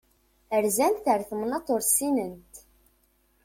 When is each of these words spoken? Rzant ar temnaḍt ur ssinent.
Rzant 0.65 1.05
ar 1.13 1.21
temnaḍt 1.29 1.67
ur 1.75 1.81
ssinent. 1.85 2.53